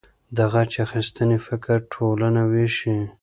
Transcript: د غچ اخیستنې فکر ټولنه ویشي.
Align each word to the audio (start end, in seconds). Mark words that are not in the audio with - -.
د 0.35 0.37
غچ 0.51 0.71
اخیستنې 0.85 1.37
فکر 1.47 1.77
ټولنه 1.93 2.41
ویشي. 2.51 2.97